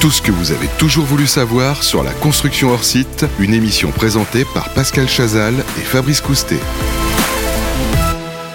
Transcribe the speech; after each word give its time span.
Tout 0.00 0.10
ce 0.10 0.22
que 0.22 0.32
vous 0.32 0.50
avez 0.50 0.66
toujours 0.78 1.04
voulu 1.04 1.26
savoir 1.26 1.82
sur 1.82 2.02
la 2.02 2.12
construction 2.12 2.70
hors 2.70 2.84
site, 2.84 3.26
une 3.38 3.52
émission 3.52 3.90
présentée 3.90 4.46
par 4.54 4.72
Pascal 4.72 5.06
Chazal 5.06 5.54
et 5.78 5.82
Fabrice 5.82 6.22
Coustet. 6.22 6.58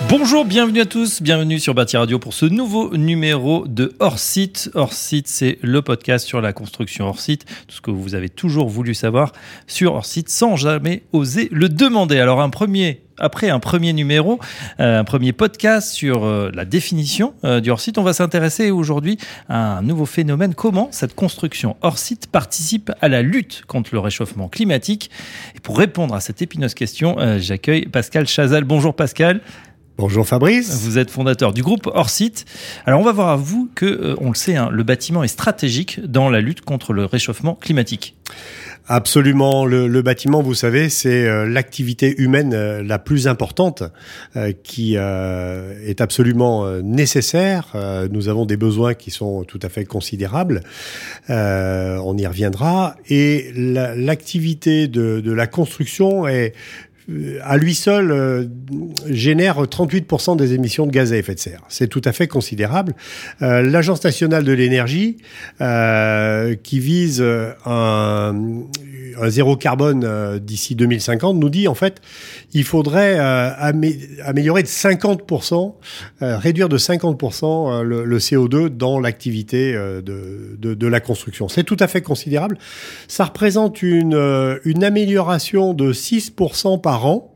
Bonjour, 0.07 0.45
bienvenue 0.45 0.81
à 0.81 0.85
tous, 0.85 1.21
bienvenue 1.23 1.59
sur 1.59 1.73
Bâti 1.73 1.97
Radio 1.97 2.19
pour 2.19 2.33
ce 2.33 2.45
nouveau 2.45 2.95
numéro 2.95 3.65
de 3.67 3.93
Hors 3.99 4.19
Site. 4.19 4.69
Hors 4.75 4.93
Site, 4.93 5.27
c'est 5.27 5.57
le 5.63 5.81
podcast 5.81 6.27
sur 6.27 6.41
la 6.41 6.53
construction 6.53 7.07
hors 7.07 7.19
site, 7.19 7.45
tout 7.67 7.75
ce 7.75 7.81
que 7.81 7.89
vous 7.89 8.13
avez 8.13 8.29
toujours 8.29 8.69
voulu 8.69 8.93
savoir 8.93 9.31
sur 9.65 9.95
Hors 9.95 10.05
Site 10.05 10.29
sans 10.29 10.57
jamais 10.57 11.03
oser 11.11 11.49
le 11.51 11.69
demander. 11.69 12.19
Alors 12.19 12.39
un 12.39 12.51
premier 12.51 13.01
après 13.17 13.49
un 13.49 13.59
premier 13.59 13.93
numéro, 13.93 14.39
euh, 14.79 14.99
un 14.99 15.03
premier 15.03 15.31
podcast 15.33 15.91
sur 15.91 16.25
euh, 16.25 16.51
la 16.53 16.65
définition 16.65 17.33
euh, 17.43 17.61
du 17.61 17.71
hors-site, 17.71 17.97
on 17.97 18.03
va 18.03 18.13
s'intéresser 18.13 18.71
aujourd'hui 18.71 19.17
à 19.47 19.77
un 19.77 19.81
nouveau 19.81 20.05
phénomène, 20.05 20.53
comment 20.53 20.89
cette 20.91 21.15
construction 21.15 21.77
hors-site 21.81 22.27
participe 22.27 22.91
à 23.01 23.07
la 23.07 23.21
lutte 23.21 23.63
contre 23.67 23.91
le 23.93 23.99
réchauffement 23.99 24.49
climatique? 24.49 25.09
Et 25.55 25.59
pour 25.59 25.77
répondre 25.77 26.13
à 26.13 26.19
cette 26.19 26.41
épineuse 26.41 26.73
question, 26.73 27.15
j'accueille 27.39 27.85
Pascal 27.85 28.27
Chazal. 28.27 28.65
Bonjour 28.65 28.93
Pascal. 28.93 29.41
Bonjour 29.97 30.27
Fabrice. 30.27 30.83
Vous 30.83 30.97
êtes 30.97 31.09
fondateur 31.09 31.53
du 31.53 31.63
groupe 31.63 31.87
Orsite. 31.87 32.43
Alors 32.85 32.99
on 32.99 33.03
va 33.05 33.13
voir 33.13 33.29
à 33.29 33.37
vous 33.37 33.69
que, 33.75 33.85
euh, 33.85 34.15
on 34.19 34.27
le 34.27 34.35
sait, 34.35 34.57
hein, 34.57 34.67
le 34.69 34.83
bâtiment 34.83 35.23
est 35.23 35.29
stratégique 35.29 36.01
dans 36.05 36.29
la 36.29 36.41
lutte 36.41 36.59
contre 36.59 36.91
le 36.91 37.05
réchauffement 37.05 37.55
climatique. 37.55 38.17
Absolument. 38.87 39.65
Le, 39.65 40.01
bâtiment, 40.01 40.43
vous 40.43 40.53
savez, 40.53 40.89
c'est 40.89 41.25
euh, 41.25 41.47
l'activité 41.47 42.13
humaine 42.21 42.53
euh, 42.53 42.83
la 42.83 42.99
plus 42.99 43.27
importante 43.27 43.83
qui 44.63 44.95
est 44.95 46.01
absolument 46.01 46.69
nécessaire. 46.81 47.73
nous 48.11 48.27
avons 48.27 48.45
des 48.45 48.57
besoins 48.57 48.93
qui 48.93 49.11
sont 49.11 49.43
tout 49.43 49.59
à 49.61 49.69
fait 49.69 49.85
considérables. 49.85 50.61
on 51.29 52.17
y 52.17 52.27
reviendra. 52.27 52.95
Et 53.09 53.51
l'activité 53.55 54.87
de, 54.87 55.21
de 55.21 55.31
la 55.31 55.47
construction 55.47 56.27
est 56.27 56.53
euh, 56.53 56.94
à 57.43 57.57
lui 57.57 57.75
seul 57.75 58.11
euh, 58.11 58.45
génère 59.07 59.61
38% 59.61 60.37
des 60.37 60.53
émissions 60.53 60.85
de 60.85 60.91
gaz 60.91 61.13
à 61.13 61.17
effet 61.17 61.35
de 61.35 61.39
serre. 61.39 61.61
C'est 61.69 61.87
tout 61.87 62.01
à 62.03 62.11
fait 62.11 62.27
considérable. 62.27 62.95
Euh, 63.41 63.61
L'Agence 63.61 64.03
nationale 64.03 64.43
de 64.43 64.51
l'énergie, 64.51 65.17
qui 66.63 66.79
vise 66.79 67.23
un, 67.65 68.35
un 69.21 69.29
zéro 69.29 69.55
carbone 69.55 70.39
d'ici 70.39 70.75
2050, 70.75 71.37
nous 71.37 71.49
dit 71.49 71.67
en 71.67 71.75
fait 71.75 72.01
il 72.53 72.63
faudrait 72.63 73.17
améliorer 73.19 74.63
de 74.63 74.67
50%, 74.67 75.73
réduire 76.21 76.69
de 76.69 76.77
50% 76.77 77.81
le, 77.81 78.05
le, 78.05 78.19
CO2 78.19 78.69
dans 78.69 78.99
l'activité 78.99 79.73
de, 79.73 80.01
de, 80.57 80.73
de, 80.73 80.87
la 80.87 80.99
construction. 80.99 81.47
C'est 81.47 81.63
tout 81.63 81.77
à 81.79 81.87
fait 81.87 82.01
considérable. 82.01 82.57
Ça 83.07 83.25
représente 83.25 83.81
une, 83.81 84.59
une 84.63 84.83
amélioration 84.83 85.73
de 85.73 85.93
6% 85.93 86.81
par 86.81 87.05
an 87.05 87.35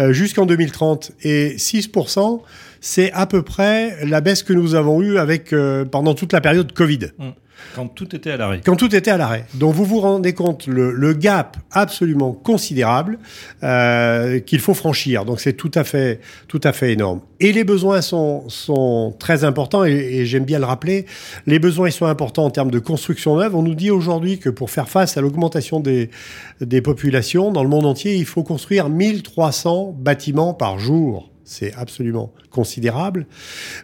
euh, 0.00 0.12
jusqu'en 0.12 0.46
2030. 0.46 1.12
Et 1.22 1.56
6%, 1.56 2.40
c'est 2.80 3.12
à 3.12 3.26
peu 3.26 3.42
près 3.42 4.04
la 4.04 4.20
baisse 4.20 4.42
que 4.42 4.52
nous 4.52 4.74
avons 4.74 5.02
eue 5.02 5.18
avec, 5.18 5.52
euh, 5.52 5.84
pendant 5.84 6.14
toute 6.14 6.32
la 6.32 6.40
période 6.40 6.72
Covid. 6.72 7.10
Mmh. 7.18 7.28
Quand 7.74 7.88
tout 7.88 8.14
était 8.14 8.30
à 8.30 8.36
l'arrêt. 8.36 8.60
Quand 8.64 8.76
tout 8.76 8.94
était 8.94 9.10
à 9.10 9.16
l'arrêt. 9.16 9.44
Donc 9.54 9.74
vous 9.74 9.84
vous 9.84 10.00
rendez 10.00 10.32
compte 10.32 10.66
le, 10.66 10.92
le 10.92 11.12
gap 11.12 11.56
absolument 11.70 12.32
considérable 12.32 13.18
euh, 13.62 14.40
qu'il 14.40 14.60
faut 14.60 14.74
franchir. 14.74 15.24
Donc 15.24 15.40
c'est 15.40 15.52
tout 15.52 15.70
à 15.74 15.84
fait 15.84 16.20
tout 16.46 16.60
à 16.64 16.72
fait 16.72 16.92
énorme. 16.92 17.20
Et 17.40 17.52
les 17.52 17.64
besoins 17.64 18.00
sont 18.00 18.48
sont 18.48 19.14
très 19.18 19.44
importants 19.44 19.84
et, 19.84 19.92
et 19.92 20.26
j'aime 20.26 20.44
bien 20.44 20.58
le 20.58 20.64
rappeler. 20.64 21.06
Les 21.46 21.58
besoins 21.58 21.88
ils 21.88 21.92
sont 21.92 22.06
importants 22.06 22.44
en 22.44 22.50
termes 22.50 22.70
de 22.70 22.78
construction 22.78 23.36
neuve. 23.36 23.54
On 23.54 23.62
nous 23.62 23.74
dit 23.74 23.90
aujourd'hui 23.90 24.38
que 24.38 24.50
pour 24.50 24.70
faire 24.70 24.88
face 24.88 25.16
à 25.16 25.20
l'augmentation 25.20 25.80
des 25.80 26.10
des 26.60 26.80
populations 26.80 27.52
dans 27.52 27.62
le 27.62 27.68
monde 27.68 27.86
entier, 27.86 28.16
il 28.16 28.24
faut 28.24 28.42
construire 28.42 28.88
1300 28.88 29.94
bâtiments 29.98 30.54
par 30.54 30.78
jour 30.78 31.30
c'est 31.48 31.72
absolument 31.74 32.32
considérable. 32.50 33.26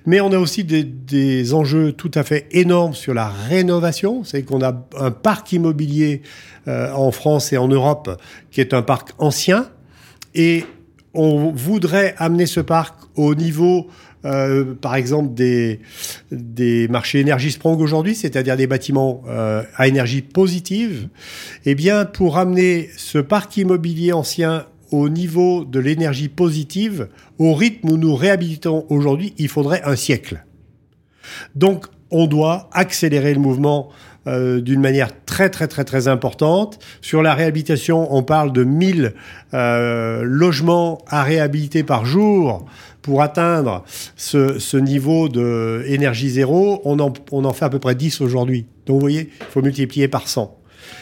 Mais 0.04 0.20
on 0.20 0.30
a 0.32 0.38
aussi 0.38 0.64
des, 0.64 1.54
enjeux 1.54 1.92
tout 1.92 2.10
à 2.14 2.22
fait 2.22 2.46
énormes 2.50 2.94
sur 2.94 3.14
la 3.14 3.28
rénovation. 3.28 4.22
C'est 4.22 4.42
qu'on 4.42 4.62
a 4.62 4.86
un 4.98 5.10
parc 5.10 5.52
immobilier 5.52 6.22
euh, 6.68 6.92
en 6.92 7.10
France 7.10 7.52
et 7.52 7.56
en 7.56 7.68
Europe 7.68 8.20
qui 8.50 8.60
est 8.60 8.74
un 8.74 8.82
parc 8.82 9.12
ancien. 9.18 9.70
Et 10.34 10.64
on 11.14 11.52
voudrait 11.52 12.14
amener 12.18 12.44
ce 12.44 12.60
parc 12.60 12.96
au 13.14 13.34
niveau, 13.34 13.86
euh, 14.26 14.74
par 14.74 14.94
exemple, 14.96 15.32
des, 15.32 15.80
des 16.32 16.86
marchés 16.88 17.20
énergie 17.20 17.50
Sprong 17.52 17.80
aujourd'hui, 17.80 18.14
c'est-à-dire 18.14 18.56
des 18.56 18.66
bâtiments 18.66 19.22
euh, 19.28 19.62
à 19.76 19.88
énergie 19.88 20.20
positive. 20.20 21.08
Eh 21.64 21.74
bien, 21.74 22.04
pour 22.04 22.36
amener 22.36 22.90
ce 22.96 23.18
parc 23.18 23.56
immobilier 23.56 24.12
ancien 24.12 24.66
au 25.00 25.08
niveau 25.08 25.64
de 25.64 25.80
l'énergie 25.80 26.28
positive, 26.28 27.08
au 27.38 27.54
rythme 27.54 27.90
où 27.90 27.96
nous 27.96 28.14
réhabilitons 28.14 28.86
aujourd'hui, 28.88 29.34
il 29.38 29.48
faudrait 29.48 29.82
un 29.84 29.96
siècle. 29.96 30.44
Donc, 31.54 31.86
on 32.10 32.26
doit 32.26 32.68
accélérer 32.72 33.34
le 33.34 33.40
mouvement 33.40 33.90
euh, 34.26 34.60
d'une 34.60 34.80
manière 34.80 35.10
très 35.26 35.50
très 35.50 35.68
très 35.68 35.84
très 35.84 36.08
importante. 36.08 36.78
Sur 37.02 37.22
la 37.22 37.34
réhabilitation, 37.34 38.14
on 38.14 38.22
parle 38.22 38.52
de 38.52 38.64
1000 38.64 39.14
euh, 39.52 40.22
logements 40.22 40.98
à 41.08 41.22
réhabiliter 41.22 41.82
par 41.82 42.06
jour 42.06 42.64
pour 43.02 43.20
atteindre 43.20 43.84
ce, 44.16 44.76
niveau 44.76 45.28
de 45.28 45.84
énergie 45.88 46.30
zéro. 46.30 46.80
On 46.84 47.00
en, 47.00 47.12
on 47.32 47.44
en 47.44 47.52
fait 47.52 47.66
à 47.66 47.70
peu 47.70 47.78
près 47.78 47.94
10 47.94 48.22
aujourd'hui. 48.22 48.66
Donc 48.86 48.94
vous 48.94 49.00
voyez, 49.00 49.28
il 49.40 49.46
faut 49.50 49.60
multiplier 49.60 50.08
par 50.08 50.26
100. 50.26 50.56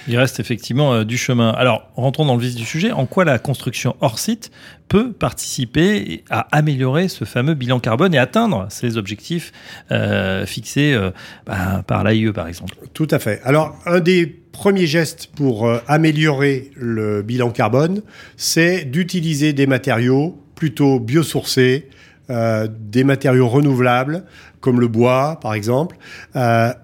Il 0.09 0.16
reste 0.16 0.41
effectivement 0.41 0.94
euh, 0.94 1.04
du 1.04 1.16
chemin. 1.16 1.50
Alors, 1.50 1.88
rentrons 1.94 2.26
dans 2.26 2.34
le 2.34 2.43
vif 2.43 2.54
du 2.54 2.65
sujet. 2.65 2.91
En 2.91 3.06
quoi 3.06 3.25
la 3.25 3.38
construction 3.38 3.97
hors 4.00 4.19
site 4.19 4.50
peut 4.88 5.12
participer 5.12 6.25
à 6.28 6.48
améliorer 6.50 7.09
ce 7.09 7.25
fameux 7.25 7.54
bilan 7.54 7.81
carbone 7.81 8.15
et 8.15 8.19
atteindre 8.19 8.66
ces 8.69 8.97
objectifs 8.97 9.53
euh, 9.91 10.44
fixés 10.44 10.93
euh, 10.93 11.10
bah, 11.47 11.82
par 11.87 12.04
l'AIE, 12.04 12.32
par 12.32 12.48
exemple? 12.48 12.75
Tout 12.93 13.09
à 13.10 13.19
fait. 13.19 13.41
Alors, 13.44 13.76
un 13.87 14.00
des 14.00 14.26
premiers 14.26 14.87
gestes 14.87 15.28
pour 15.34 15.70
améliorer 15.88 16.72
le 16.76 17.22
bilan 17.22 17.50
carbone, 17.50 18.03
c'est 18.37 18.84
d'utiliser 18.84 19.53
des 19.53 19.66
matériaux 19.66 20.38
plutôt 20.54 21.00
biosourcés, 21.00 21.88
des 22.28 23.04
matériaux 23.04 23.49
renouvelables 23.49 24.25
comme 24.60 24.78
le 24.78 24.88
bois 24.88 25.41
par 25.41 25.54
exemple, 25.54 25.97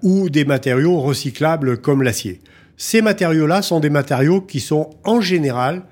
ou 0.01 0.31
des 0.31 0.45
matériaux 0.45 0.99
recyclables 0.99 1.77
comme 1.77 2.01
l'acier. 2.01 2.41
Ces 2.81 3.01
matériaux-là 3.01 3.61
sont 3.61 3.81
des 3.81 3.89
matériaux 3.89 4.39
qui 4.39 4.61
sont 4.61 4.89
en 5.03 5.19
général 5.19 5.83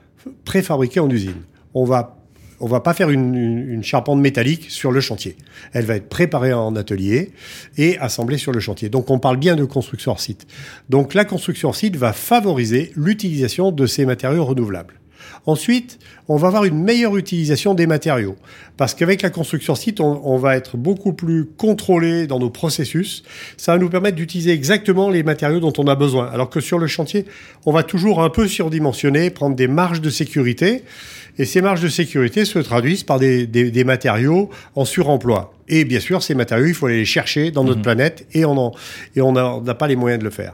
préfabriqués 0.45 1.01
en 1.01 1.09
usine. 1.09 1.43
On 1.73 1.83
va 1.83 2.13
on 2.59 2.65
va 2.65 2.79
pas 2.79 2.95
faire 2.95 3.11
une, 3.11 3.83
charpente 3.83 4.19
métallique 4.19 4.71
sur 4.71 4.91
le 4.91 4.99
chantier. 4.99 5.37
Elle 5.73 5.85
va 5.85 5.95
être 5.95 6.09
préparée 6.09 6.53
en 6.53 6.75
atelier 6.75 7.31
et 7.77 7.99
assemblée 7.99 8.39
sur 8.39 8.51
le 8.51 8.59
chantier. 8.59 8.89
Donc 8.89 9.11
on 9.11 9.19
parle 9.19 9.37
bien 9.37 9.55
de 9.55 9.63
construction 9.63 10.11
hors 10.13 10.19
site. 10.19 10.47
Donc 10.89 11.13
la 11.13 11.23
construction 11.23 11.69
hors 11.69 11.75
site 11.75 11.97
va 11.97 12.13
favoriser 12.13 12.93
l'utilisation 12.95 13.71
de 13.71 13.85
ces 13.85 14.07
matériaux 14.07 14.43
renouvelables. 14.43 14.95
Ensuite, 15.45 15.99
on 16.27 16.35
va 16.35 16.47
avoir 16.47 16.65
une 16.65 16.81
meilleure 16.83 17.15
utilisation 17.17 17.73
des 17.73 17.87
matériaux. 17.87 18.35
Parce 18.75 18.93
qu'avec 18.93 19.21
la 19.21 19.29
construction 19.29 19.75
site, 19.75 19.99
on, 19.99 20.37
va 20.37 20.55
être 20.55 20.77
beaucoup 20.77 21.13
plus 21.13 21.45
contrôlé 21.45 22.27
dans 22.27 22.39
nos 22.39 22.49
processus. 22.49 23.23
Ça 23.57 23.73
va 23.73 23.79
nous 23.79 23.89
permettre 23.89 24.17
d'utiliser 24.17 24.51
exactement 24.51 25.09
les 25.09 25.23
matériaux 25.23 25.59
dont 25.59 25.73
on 25.77 25.87
a 25.87 25.95
besoin. 25.95 26.27
Alors 26.27 26.49
que 26.49 26.59
sur 26.59 26.77
le 26.77 26.87
chantier, 26.87 27.25
on 27.65 27.71
va 27.71 27.83
toujours 27.83 28.21
un 28.21 28.29
peu 28.29 28.47
surdimensionner, 28.47 29.29
prendre 29.29 29.55
des 29.55 29.67
marges 29.67 30.01
de 30.01 30.09
sécurité. 30.09 30.83
Et 31.39 31.45
ces 31.45 31.61
marges 31.61 31.81
de 31.81 31.87
sécurité 31.87 32.45
se 32.45 32.59
traduisent 32.59 33.03
par 33.03 33.19
des, 33.19 33.83
matériaux 33.85 34.49
en 34.75 34.85
suremploi. 34.85 35.53
Et 35.67 35.85
bien 35.85 35.99
sûr, 35.99 36.23
ces 36.23 36.35
matériaux, 36.35 36.67
il 36.67 36.73
faut 36.73 36.87
aller 36.87 36.97
les 36.97 37.05
chercher 37.05 37.51
dans 37.51 37.63
notre 37.63 37.79
mmh. 37.79 37.83
planète 37.83 38.27
et 38.33 38.45
on 38.45 38.71
n'a 39.31 39.73
pas 39.75 39.87
les 39.87 39.95
moyens 39.95 40.19
de 40.19 40.25
le 40.25 40.31
faire. 40.31 40.53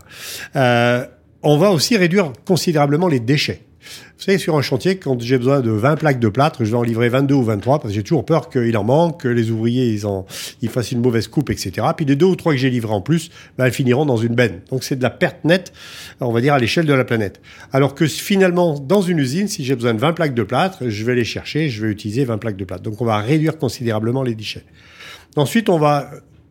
Euh, 0.56 1.06
on 1.42 1.58
va 1.58 1.72
aussi 1.72 1.98
réduire 1.98 2.32
considérablement 2.46 3.08
les 3.08 3.20
déchets. 3.20 3.62
Vous 4.18 4.24
savez, 4.24 4.38
sur 4.38 4.56
un 4.56 4.62
chantier, 4.62 4.98
quand 4.98 5.20
j'ai 5.22 5.38
besoin 5.38 5.62
de 5.62 5.72
20 5.72 5.96
plaques 5.98 6.20
de 6.20 6.30
plâtre, 6.30 6.64
je 6.64 6.72
vais 6.72 6.78
en 6.78 6.84
livrer 6.84 7.10
22 7.10 7.36
ou 7.36 7.44
23 7.44 7.80
parce 7.80 7.90
que 7.90 7.96
j'ai 7.96 8.04
toujours 8.04 8.26
peur 8.26 8.50
qu'il 8.50 8.76
en 8.78 8.84
manque, 8.84 9.22
que 9.22 9.28
les 9.28 9.52
ouvriers 9.52 9.92
ils, 9.92 10.06
en, 10.06 10.26
ils 10.62 10.70
fassent 10.70 10.92
une 10.92 11.02
mauvaise 11.02 11.28
coupe, 11.28 11.50
etc. 11.50 11.88
Puis 11.96 12.06
les 12.06 12.16
deux 12.16 12.26
ou 12.26 12.36
trois 12.36 12.54
que 12.54 12.60
j'ai 12.60 12.70
livrés 12.70 12.94
en 12.94 13.02
plus, 13.02 13.30
ben, 13.58 13.66
elles 13.66 13.74
finiront 13.74 14.06
dans 14.06 14.18
une 14.18 14.36
benne. 14.36 14.62
Donc 14.70 14.84
c'est 14.84 14.96
de 14.96 15.04
la 15.04 15.10
perte 15.10 15.44
nette, 15.44 15.74
on 16.20 16.32
va 16.32 16.42
dire, 16.42 16.54
à 16.54 16.60
l'échelle 16.60 16.86
de 16.86 16.94
la 16.94 17.06
planète. 17.06 17.42
Alors 17.72 17.96
que 17.96 18.08
finalement, 18.08 18.80
dans 18.80 19.02
une 19.02 19.20
usine, 19.20 19.48
si 19.48 19.64
j'ai 19.64 19.76
besoin 19.76 19.94
de 19.94 20.00
20 20.00 20.14
plaques 20.14 20.36
de 20.36 20.44
plâtre, 20.44 20.90
je 20.90 21.04
vais 21.04 21.16
les 21.16 21.26
chercher, 21.26 21.70
je 21.70 21.86
vais 21.86 21.92
utiliser 21.92 22.26
20 22.26 22.38
plaques 22.38 22.58
de 22.58 22.66
plâtre. 22.66 22.84
Donc 22.84 23.02
on 23.02 23.06
va 23.06 23.18
réduire 23.18 23.58
considérablement 23.58 24.24
les 24.24 24.36
déchets. 24.36 24.64
Ensuite, 25.36 25.70
on 25.70 25.80
va 25.80 26.10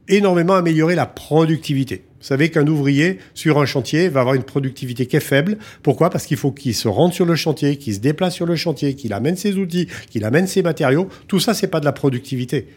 énormément 0.09 0.55
améliorer 0.55 0.95
la 0.95 1.07
productivité. 1.07 2.05
Vous 2.23 2.29
savez 2.29 2.51
qu'un 2.51 2.69
ouvrier 2.69 3.19
sur 3.35 3.61
un 3.61 3.67
chantier 3.67 4.09
va 4.09 4.21
avoir 4.21 4.37
une 4.37 4.45
productivité 4.45 5.07
qui 5.07 5.17
est 5.17 5.21
faible. 5.21 5.59
Pourquoi? 5.83 6.09
Parce 6.09 6.25
qu'il 6.25 6.37
faut 6.37 6.53
qu'il 6.53 6.73
se 6.73 6.87
rende 6.87 7.13
sur 7.13 7.27
le 7.27 7.35
chantier, 7.35 7.79
qu'il 7.79 7.95
se 7.95 7.99
déplace 7.99 8.37
sur 8.37 8.47
le 8.47 8.55
chantier, 8.55 8.95
qu'il 8.95 9.13
amène 9.13 9.35
ses 9.35 9.57
outils, 9.57 9.89
qu'il 10.09 10.25
amène 10.25 10.47
ses 10.47 10.63
matériaux. 10.63 11.09
Tout 11.27 11.41
ça, 11.41 11.53
c'est 11.53 11.67
pas 11.67 11.81
de 11.81 11.85
la 11.85 11.91
productivité. 11.91 12.69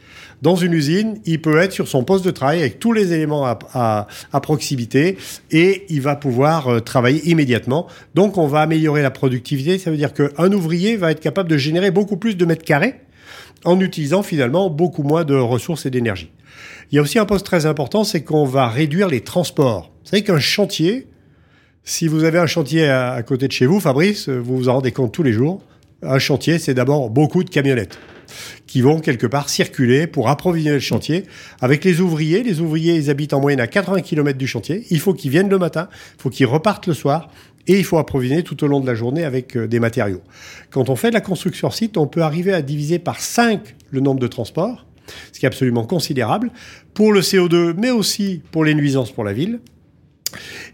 Dans 0.41 0.55
une 0.55 0.73
usine, 0.73 1.19
il 1.25 1.43
peut 1.43 1.59
être 1.59 1.73
sur 1.73 1.87
son 1.87 2.03
poste 2.03 2.25
de 2.25 2.31
travail 2.31 2.61
avec 2.61 2.79
tous 2.79 2.91
les 2.91 3.13
éléments 3.13 3.45
à, 3.45 4.07
proximité 4.41 5.17
et 5.51 5.85
il 5.89 6.01
va 6.01 6.15
pouvoir 6.15 6.67
euh, 6.67 6.79
travailler 6.79 7.29
immédiatement. 7.29 7.85
Donc, 8.15 8.39
on 8.39 8.47
va 8.47 8.61
améliorer 8.61 9.03
la 9.03 9.11
productivité. 9.11 9.77
Ça 9.77 9.91
veut 9.91 9.97
dire 9.97 10.13
qu'un 10.13 10.51
ouvrier 10.53 10.97
va 10.97 11.11
être 11.11 11.19
capable 11.19 11.49
de 11.51 11.57
générer 11.57 11.91
beaucoup 11.91 12.17
plus 12.17 12.35
de 12.35 12.45
mètres 12.45 12.65
carrés 12.65 12.95
en 13.63 13.79
utilisant 13.79 14.23
finalement 14.23 14.71
beaucoup 14.71 15.03
moins 15.03 15.23
de 15.23 15.35
ressources 15.35 15.85
et 15.85 15.91
d'énergie. 15.91 16.31
Il 16.91 16.95
y 16.95 16.99
a 16.99 17.01
aussi 17.01 17.19
un 17.19 17.25
poste 17.25 17.45
très 17.45 17.65
important, 17.65 18.03
c'est 18.03 18.23
qu'on 18.23 18.45
va 18.45 18.67
réduire 18.67 19.07
les 19.07 19.21
transports. 19.21 19.91
Vous 20.03 20.09
savez 20.09 20.23
qu'un 20.23 20.39
chantier, 20.39 21.07
si 21.83 22.07
vous 22.07 22.23
avez 22.23 22.39
un 22.39 22.47
chantier 22.47 22.87
à, 22.87 23.21
côté 23.23 23.47
de 23.47 23.51
chez 23.51 23.65
vous, 23.65 23.79
Fabrice, 23.79 24.29
vous 24.29 24.57
vous 24.57 24.69
en 24.69 24.75
rendez 24.75 24.91
compte 24.91 25.11
tous 25.11 25.23
les 25.23 25.33
jours, 25.33 25.61
un 26.01 26.19
chantier, 26.19 26.59
c'est 26.59 26.73
d'abord 26.73 27.09
beaucoup 27.09 27.43
de 27.43 27.49
camionnettes 27.49 27.97
qui 28.67 28.81
vont 28.81 28.99
quelque 28.99 29.27
part 29.27 29.49
circuler 29.49 30.07
pour 30.07 30.29
approvisionner 30.29 30.77
le 30.77 30.81
chantier. 30.81 31.25
Avec 31.61 31.83
les 31.83 32.01
ouvriers, 32.01 32.43
les 32.43 32.59
ouvriers, 32.59 32.95
ils 32.95 33.09
habitent 33.09 33.33
en 33.33 33.39
moyenne 33.39 33.59
à 33.59 33.67
80 33.67 34.01
km 34.01 34.37
du 34.37 34.47
chantier. 34.47 34.85
Il 34.89 34.99
faut 34.99 35.13
qu'ils 35.13 35.31
viennent 35.31 35.49
le 35.49 35.57
matin, 35.57 35.87
il 36.17 36.21
faut 36.21 36.29
qu'ils 36.29 36.47
repartent 36.47 36.87
le 36.87 36.93
soir. 36.93 37.29
Et 37.67 37.79
il 37.79 37.83
faut 37.83 37.97
approvisionner 37.97 38.43
tout 38.43 38.63
au 38.63 38.67
long 38.67 38.79
de 38.79 38.85
la 38.85 38.93
journée 38.93 39.23
avec 39.23 39.57
euh, 39.57 39.67
des 39.67 39.79
matériaux. 39.79 40.21
Quand 40.69 40.89
on 40.89 40.95
fait 40.95 41.09
de 41.09 41.15
la 41.15 41.21
construction 41.21 41.71
site, 41.71 41.97
on 41.97 42.05
peut 42.05 42.21
arriver 42.21 42.53
à 42.53 42.61
diviser 42.61 42.99
par 42.99 43.19
5 43.19 43.75
le 43.89 44.01
nombre 44.01 44.19
de 44.19 44.27
transports 44.27 44.85
ce 45.35 45.39
qui 45.41 45.45
est 45.45 45.47
absolument 45.47 45.83
considérable, 45.83 46.49
pour 46.93 47.11
le 47.11 47.19
CO2, 47.19 47.73
mais 47.77 47.91
aussi 47.91 48.41
pour 48.51 48.63
les 48.63 48.73
nuisances 48.73 49.11
pour 49.11 49.25
la 49.25 49.33
ville. 49.33 49.59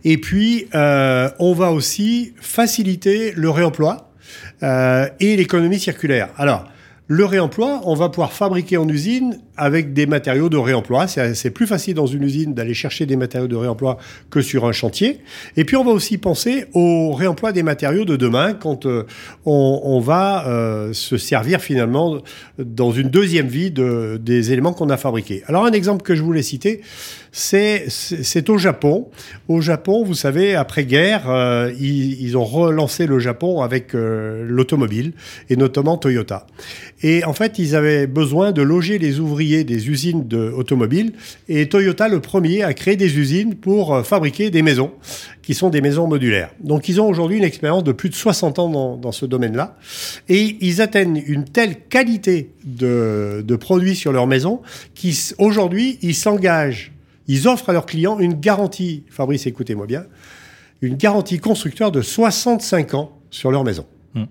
Et 0.04 0.20
puis, 0.20 0.68
euh, 0.76 1.32
on 1.40 1.54
va 1.54 1.72
aussi 1.72 2.34
faciliter 2.40 3.32
le 3.32 3.50
réemploi 3.50 4.12
euh, 4.62 5.10
et 5.20 5.36
l'économie 5.36 5.80
circulaire. 5.80 6.30
Alors, 6.38 6.66
le 7.08 7.26
réemploi, 7.26 7.82
on 7.86 7.96
va 7.96 8.10
pouvoir 8.10 8.34
fabriquer 8.34 8.78
en 8.78 8.88
usine 8.88 9.40
avec 9.62 9.94
des 9.94 10.08
matériaux 10.08 10.50
de 10.50 10.58
réemploi. 10.58 11.06
C'est 11.08 11.52
plus 11.52 11.68
facile 11.68 11.94
dans 11.94 12.08
une 12.08 12.24
usine 12.24 12.56
d'aller 12.56 12.74
chercher 12.74 13.06
des 13.06 13.16
matériaux 13.16 13.48
de 13.48 13.56
réemploi 13.56 14.00
que 14.32 14.42
sur 14.42 14.66
un 14.66 14.72
chantier. 14.72 15.20
Et 15.56 15.66
puis 15.66 15.76
on 15.76 15.86
va 15.86 15.92
aussi 15.92 16.18
penser 16.18 16.66
au 16.74 17.12
réemploi 17.12 17.52
des 17.52 17.62
matériaux 17.62 18.04
de 18.04 18.16
demain 18.16 18.54
quand 18.54 18.88
euh, 18.88 19.04
on, 19.46 20.00
va 20.00 20.48
euh, 20.48 20.94
se 20.94 21.16
servir 21.18 21.62
finalement 21.62 22.18
dans 22.58 22.92
une 22.92 23.10
deuxième 23.10 23.46
vie 23.46 23.70
de, 23.70 24.20
des 24.20 24.52
éléments 24.52 24.74
qu'on 24.74 24.90
a 24.90 24.98
fabriqués. 24.98 25.44
Alors 25.46 25.64
un 25.64 25.74
exemple 25.74 26.02
que 26.02 26.16
je 26.16 26.24
voulais 26.24 26.42
citer, 26.42 26.82
c'est 27.32 28.50
au 28.50 28.58
Japon. 28.58 29.10
Au 29.48 29.62
Japon, 29.62 30.04
vous 30.04 30.16
savez, 30.16 30.56
après-guerre, 30.56 31.30
euh, 31.30 31.72
ils, 31.80 32.36
ont 32.36 32.44
relancé 32.44 33.06
le 33.06 33.20
Japon 33.20 33.62
avec 33.62 33.94
l'automobile, 33.94 35.14
et 35.50 35.56
notamment 35.56 35.98
Toyota. 35.98 36.48
Et 37.04 37.24
en 37.26 37.34
fait, 37.34 37.60
ils 37.60 37.76
avaient 37.76 38.08
besoin 38.08 38.52
de 38.52 38.62
loger 38.62 38.98
les 38.98 39.20
ouvriers 39.20 39.51
des 39.64 39.90
usines 39.90 40.28
d'automobiles, 40.28 41.14
et 41.48 41.68
Toyota, 41.70 42.08
le 42.08 42.20
premier, 42.20 42.64
a 42.64 42.74
créé 42.74 42.96
des 42.96 43.18
usines 43.18 43.56
pour 43.56 43.94
euh, 43.94 44.04
fabriquer 44.04 44.50
des 44.50 44.62
maisons, 44.62 44.92
qui 45.42 45.54
sont 45.54 45.70
des 45.70 45.82
maisons 45.82 46.08
modulaires. 46.08 46.52
Donc 46.62 46.90
ils 46.90 47.00
ont 47.02 47.08
aujourd'hui 47.08 47.38
une 47.38 47.44
expérience 47.44 47.84
de 47.84 47.92
plus 47.92 48.10
de 48.10 48.16
60 48.16 48.60
ans 48.60 48.70
dans, 48.70 48.98
dans 48.98 49.12
ce 49.12 49.26
domaine-là, 49.26 49.78
et 50.30 50.58
ils 50.62 50.82
atteignent 50.82 51.24
une 51.26 51.46
telle 51.46 51.80
qualité 51.88 52.52
de, 52.64 53.44
de 53.46 53.56
produits 53.56 53.96
sur 53.96 54.12
leurs 54.12 54.28
maisons 54.28 54.62
qu'aujourd'hui, 54.96 56.00
ils 56.02 56.16
s'engagent 56.16 56.92
ils 57.28 57.48
offrent 57.48 57.70
à 57.70 57.74
leurs 57.74 57.86
clients 57.86 58.20
une 58.20 58.34
garantie, 58.34 59.04
Fabrice, 59.10 59.46
écoutez-moi 59.46 59.86
bien, 59.86 60.06
une 60.82 60.96
garantie 60.96 61.40
constructeur 61.40 61.90
de 61.90 62.02
65 62.02 62.94
ans 62.94 63.18
sur 63.30 63.52
leur 63.52 63.64
maison. 63.64 63.86
Hmm. 64.16 64.26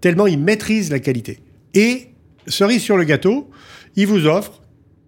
Tellement 0.00 0.26
ils 0.26 0.38
maîtrisent 0.38 0.90
la 0.90 0.98
qualité. 0.98 1.38
Et, 1.74 2.08
cerise 2.48 2.82
sur 2.82 2.96
le 2.96 3.04
gâteau, 3.04 3.50
ils 3.94 4.06
vous 4.06 4.26
offrent, 4.26 4.59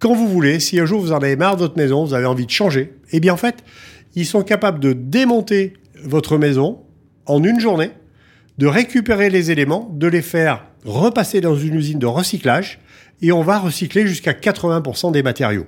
quand 0.03 0.13
vous 0.13 0.27
voulez, 0.27 0.59
si 0.59 0.81
un 0.81 0.85
jour 0.85 0.99
vous 0.99 1.13
en 1.13 1.19
avez 1.19 1.37
marre 1.37 1.55
de 1.55 1.61
votre 1.61 1.77
maison, 1.77 2.03
vous 2.03 2.13
avez 2.13 2.25
envie 2.25 2.45
de 2.45 2.51
changer, 2.51 2.91
eh 3.13 3.21
bien 3.21 3.33
en 3.33 3.37
fait, 3.37 3.63
ils 4.15 4.25
sont 4.25 4.43
capables 4.43 4.81
de 4.81 4.91
démonter 4.91 5.75
votre 6.03 6.37
maison 6.37 6.81
en 7.25 7.41
une 7.41 7.61
journée, 7.61 7.91
de 8.57 8.67
récupérer 8.67 9.29
les 9.29 9.49
éléments, 9.49 9.89
de 9.93 10.07
les 10.07 10.21
faire 10.21 10.65
repasser 10.83 11.39
dans 11.39 11.55
une 11.55 11.75
usine 11.75 11.99
de 11.99 12.05
recyclage, 12.05 12.79
et 13.21 13.31
on 13.31 13.43
va 13.43 13.59
recycler 13.59 14.05
jusqu'à 14.05 14.33
80% 14.33 15.13
des 15.13 15.23
matériaux 15.23 15.67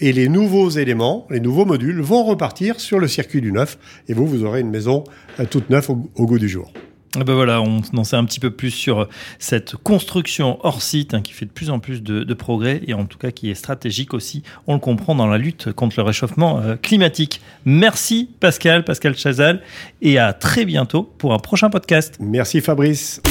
et 0.00 0.12
les 0.12 0.28
nouveaux 0.28 0.70
éléments, 0.70 1.26
les 1.28 1.40
nouveaux 1.40 1.64
modules 1.64 2.00
vont 2.00 2.24
repartir 2.24 2.80
sur 2.80 2.98
le 2.98 3.08
circuit 3.08 3.40
du 3.40 3.52
neuf 3.52 3.78
et 4.08 4.14
vous, 4.14 4.26
vous 4.26 4.44
aurez 4.44 4.60
une 4.60 4.70
maison 4.70 5.04
euh, 5.40 5.44
toute 5.44 5.70
neuve 5.70 5.90
au, 5.90 6.26
goût 6.26 6.38
du 6.38 6.48
jour. 6.48 6.72
Ah 7.16 7.24
ben 7.24 7.34
voilà, 7.34 7.62
on 7.62 7.80
en 7.96 8.04
sait 8.04 8.16
un 8.16 8.24
petit 8.24 8.40
peu 8.40 8.50
plus 8.50 8.70
sur 8.70 9.08
cette 9.38 9.76
construction 9.76 10.58
hors 10.62 10.82
site 10.82 11.14
hein, 11.14 11.22
qui 11.22 11.32
fait 11.32 11.46
de 11.46 11.50
plus 11.50 11.70
en 11.70 11.78
plus 11.78 12.02
de, 12.02 12.34
progrès 12.34 12.82
et 12.86 12.94
en 12.94 13.06
tout 13.06 13.18
cas 13.18 13.30
qui 13.30 13.50
est 13.50 13.54
stratégique 13.54 14.14
aussi, 14.14 14.42
on 14.66 14.74
le 14.74 14.80
comprend 14.80 15.14
dans 15.14 15.26
la 15.26 15.38
lutte 15.38 15.72
contre 15.72 15.94
le 15.96 16.02
réchauffement 16.02 16.60
euh, 16.60 16.76
climatique. 16.76 17.40
Merci 17.64 18.28
Pascal, 18.40 18.84
Pascal 18.84 19.16
Chazal, 19.16 19.62
et 20.02 20.18
à 20.18 20.32
très 20.32 20.64
bientôt 20.64 21.02
pour 21.18 21.32
un 21.32 21.38
prochain 21.38 21.70
podcast. 21.70 22.16
Merci 22.20 22.60
Fabrice. 22.60 23.22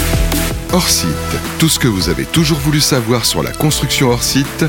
Hors 0.73 0.89
site, 0.89 1.09
tout 1.59 1.69
ce 1.69 1.79
que 1.79 1.87
vous 1.87 2.09
avez 2.09 2.25
toujours 2.25 2.57
voulu 2.57 2.81
savoir 2.81 3.25
sur 3.25 3.43
la 3.43 3.51
construction 3.51 4.09
hors 4.09 4.23
site 4.23 4.65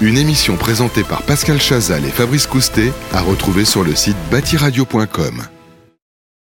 une 0.00 0.16
émission 0.16 0.56
présentée 0.56 1.04
par 1.04 1.22
Pascal 1.22 1.60
Chazal 1.60 2.04
et 2.04 2.10
Fabrice 2.10 2.46
Coustet 2.46 2.92
à 3.12 3.20
retrouver 3.20 3.64
sur 3.64 3.84
le 3.84 3.94
site 3.94 4.16
bâtiradio.com. 4.30 5.59